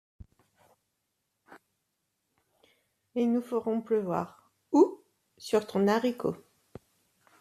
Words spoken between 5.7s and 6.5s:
haricot.